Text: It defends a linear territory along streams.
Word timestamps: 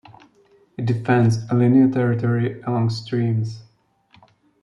It 0.79 0.87
defends 0.87 1.37
a 1.51 1.55
linear 1.55 1.87
territory 1.87 2.59
along 2.63 2.89
streams. 2.89 3.61